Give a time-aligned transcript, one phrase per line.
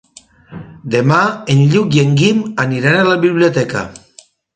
[0.93, 1.19] Demà
[1.55, 3.85] en Lluc i en Guim aniran a la biblioteca.